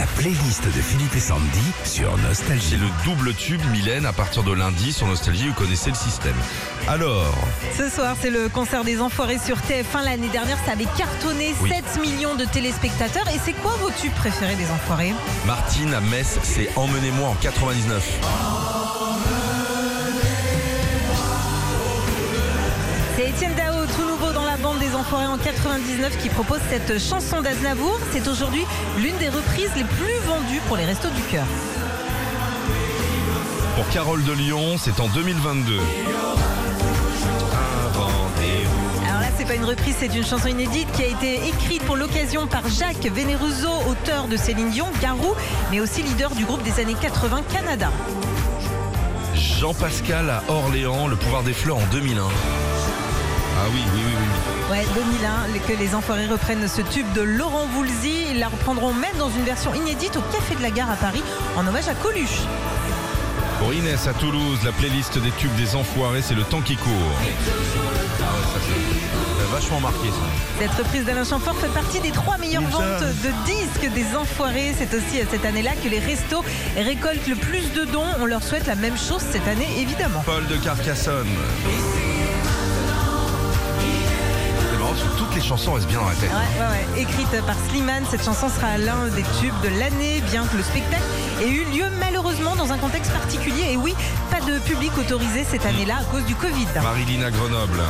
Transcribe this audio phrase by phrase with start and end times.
[0.00, 2.68] La playlist de Philippe et Sandy sur Nostalgie.
[2.70, 6.34] C'est le double tube Mylène à partir de lundi sur Nostalgie, vous connaissez le système.
[6.88, 7.34] Alors,
[7.76, 10.02] Ce soir, c'est le concert des Enfoirés sur TF1.
[10.02, 11.68] L'année dernière, ça avait cartonné Oui.
[11.68, 13.28] 7 millions de téléspectateurs.
[13.28, 15.12] Et c'est quoi vos tubes préférés des Enfoirés?
[15.46, 18.02] Martine à Metz, c'est Emmenez-moi en 99.
[23.16, 26.98] C'est Étienne Dao, tout nouveau dans la bande des Enfoirés en 99, qui propose cette
[27.00, 27.98] chanson d'Aznavour.
[28.12, 28.64] C'est aujourd'hui
[28.98, 31.44] l'une des reprises les plus vendues pour les Restos du Cœur.
[33.76, 35.78] Pour Carole de Lyon, c'est en 2022.
[35.78, 35.80] Un
[37.98, 39.08] rendez-vous.
[39.08, 41.96] Alors là, c'est pas une reprise, c'est une chanson inédite qui a été écrite pour
[41.96, 45.34] l'occasion par Jacques Vénéruso, auteur de Céline Dion, Garou,
[45.70, 47.90] mais aussi leader du groupe des années 80 Canada.
[49.34, 52.22] Jean-Pascal à Orléans, Le pouvoir des fleurs en 2001.
[53.62, 54.70] Ah oui, oui, oui, oui.
[54.70, 58.26] Ouais, 2001, les- que les Enfoirés reprennent ce tube de Laurent Voulzy.
[58.30, 61.22] Ils la reprendront même dans une version inédite au Café de la Gare à Paris,
[61.56, 62.40] en hommage à Coluche.
[63.58, 66.90] Pour Inès à Toulouse, la playlist des tubes des enfoirés, c'est le temps qui court.
[68.22, 68.24] Ah
[69.38, 70.60] ça vachement marqué ça.
[70.60, 74.74] Cette reprise d'Alain Chamfort fait partie des trois meilleures ventes de disques des Enfoirés.
[74.78, 76.44] C'est aussi cette année-là que les restos
[76.76, 78.06] récoltent le plus de dons.
[78.20, 80.22] On leur souhaite la même chose cette année, évidemment.
[80.24, 81.26] Paul de Carcassonne.
[85.40, 86.30] Les chansons restent bien dans la tête.
[86.30, 87.02] Ouais, ouais, ouais.
[87.02, 91.02] Écrite par Slimane, cette chanson sera l'un des tubes de l'année, bien que le spectacle
[91.40, 93.72] ait eu lieu malheureusement dans un contexte particulier.
[93.72, 93.94] Et oui,
[94.30, 96.66] pas de public autorisé cette année-là à cause du Covid.
[96.82, 97.80] Marilyn à Grenoble.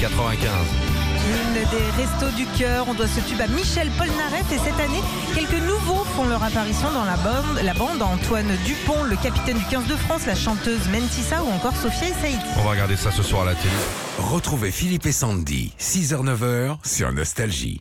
[0.00, 0.89] 95.
[1.30, 5.00] Une des restos du cœur, on doit ce tube à Michel Polnareff et cette année,
[5.32, 9.64] quelques nouveaux font leur apparition dans la bande, la bande Antoine Dupont, le capitaine du
[9.66, 12.40] 15 de France, la chanteuse Mentissa ou encore Sophia et Saïd.
[12.58, 13.70] On va regarder ça ce soir à la télé.
[14.18, 17.80] Retrouvez Philippe et Sandy, 6h-9h sur Nostalgie.